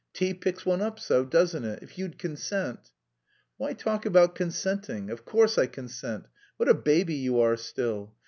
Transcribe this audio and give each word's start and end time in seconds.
Tea 0.13 0.33
picks 0.33 0.65
one 0.65 0.81
up 0.81 0.99
so, 0.99 1.23
doesn't 1.23 1.63
it? 1.63 1.83
If 1.83 1.95
you'd 1.95 2.17
consent!" 2.17 2.89
"Why 3.57 3.73
talk 3.73 4.03
about 4.03 4.33
consenting! 4.33 5.11
Of 5.11 5.25
course 5.25 5.59
I 5.59 5.67
consent, 5.67 6.25
what 6.57 6.67
a 6.67 6.73
baby 6.73 7.13
you 7.13 7.39
are 7.39 7.55
still. 7.55 8.15